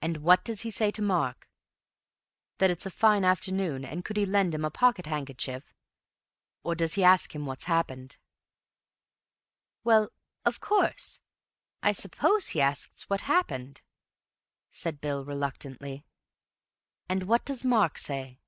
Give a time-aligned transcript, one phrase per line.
[0.00, 1.50] "And what does he say to Mark?
[2.56, 5.74] That it's a fine afternoon; and could he lend him a pocket handkerchief?
[6.64, 8.16] Or does he ask him what's happened?"
[9.84, 10.08] "Well,
[10.46, 11.20] of course,
[11.82, 13.82] I suppose he asks what happened,"
[14.70, 16.06] said Bill reluctantly.
[17.06, 18.40] "And what does Mark say?"